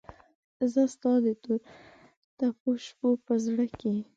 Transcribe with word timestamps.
زه 0.73 0.81
ستا 0.93 1.11
دتوروتپوشپوپه 1.23 3.33
زړه 3.45 3.65
کې 3.79 3.93